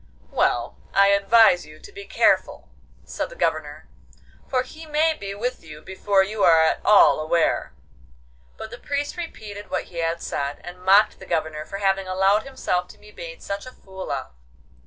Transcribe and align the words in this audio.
'Well, 0.31 0.77
I 0.95 1.09
advise 1.09 1.67
you 1.67 1.77
to 1.79 1.91
be 1.91 2.05
careful,' 2.05 2.67
said 3.05 3.29
the 3.29 3.35
Governor, 3.35 3.87
'for 4.49 4.63
he 4.63 4.87
may 4.87 5.13
be 5.13 5.35
with 5.35 5.63
you 5.63 5.79
before 5.79 6.23
you 6.23 6.41
are 6.43 6.63
at 6.63 6.81
all 6.83 7.19
aware.' 7.19 7.71
But 8.57 8.71
the 8.71 8.79
Priest 8.79 9.15
repeated 9.15 9.69
what 9.69 9.93
he 9.93 9.97
had 9.97 10.19
said, 10.19 10.59
and 10.63 10.81
mocked 10.83 11.19
the 11.19 11.27
Governor 11.27 11.65
for 11.65 11.77
having 11.77 12.07
allowed 12.07 12.41
himself 12.41 12.87
to 12.87 12.97
be 12.97 13.11
made 13.11 13.43
such 13.43 13.67
a 13.67 13.71
fool 13.71 14.11
of. 14.11 14.31